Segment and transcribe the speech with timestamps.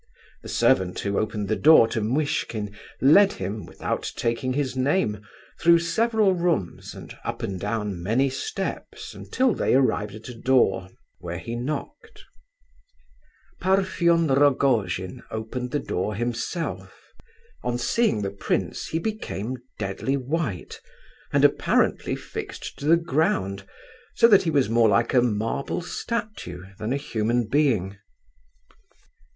[0.41, 5.21] The servant who opened the door to Muishkin led him, without taking his name,
[5.59, 10.87] through several rooms and up and down many steps until they arrived at a door,
[11.19, 12.23] where he knocked.
[13.59, 16.91] Parfen Rogojin opened the door himself.
[17.61, 20.81] On seeing the prince he became deadly white,
[21.31, 23.67] and apparently fixed to the ground,
[24.15, 27.99] so that he was more like a marble statue than a human being.